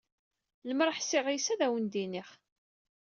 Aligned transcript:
Limer 0.67 0.89
ḥṣiƔ 0.97 1.25
yes, 1.29 1.47
ad 1.53 1.59
awen-d-iniƔ. 1.65 2.29